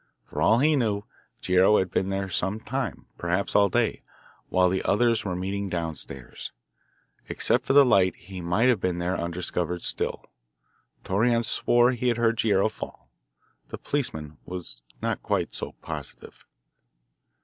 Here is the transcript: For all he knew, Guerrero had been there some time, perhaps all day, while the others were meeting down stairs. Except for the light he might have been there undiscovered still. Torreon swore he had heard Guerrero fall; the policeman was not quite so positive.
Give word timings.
For 0.23 0.41
all 0.41 0.57
he 0.57 0.75
knew, 0.75 1.03
Guerrero 1.45 1.77
had 1.77 1.91
been 1.91 2.07
there 2.07 2.27
some 2.27 2.59
time, 2.59 3.05
perhaps 3.19 3.55
all 3.55 3.69
day, 3.69 4.01
while 4.49 4.67
the 4.67 4.81
others 4.81 5.23
were 5.23 5.35
meeting 5.35 5.69
down 5.69 5.93
stairs. 5.93 6.51
Except 7.29 7.67
for 7.67 7.73
the 7.73 7.85
light 7.85 8.15
he 8.15 8.41
might 8.41 8.67
have 8.67 8.79
been 8.79 8.97
there 8.97 9.15
undiscovered 9.15 9.83
still. 9.83 10.25
Torreon 11.03 11.43
swore 11.43 11.91
he 11.91 12.07
had 12.07 12.17
heard 12.17 12.37
Guerrero 12.39 12.67
fall; 12.67 13.11
the 13.69 13.77
policeman 13.77 14.39
was 14.43 14.81
not 15.03 15.21
quite 15.21 15.53
so 15.53 15.73
positive. 15.83 16.47